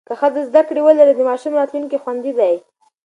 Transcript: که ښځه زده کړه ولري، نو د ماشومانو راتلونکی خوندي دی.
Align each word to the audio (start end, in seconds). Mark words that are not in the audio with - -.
که 0.07 0.13
ښځه 0.19 0.41
زده 0.49 0.61
کړه 0.67 0.81
ولري، 0.83 1.13
نو 1.13 1.17
د 1.17 1.21
ماشومانو 1.29 1.59
راتلونکی 1.61 2.01
خوندي 2.03 2.31
دی. 2.39 2.53